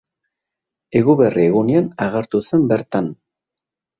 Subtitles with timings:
[1.01, 3.13] Eguberri egunean agertu zen bertan.